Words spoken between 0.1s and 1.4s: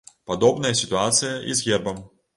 Падобная сітуацыя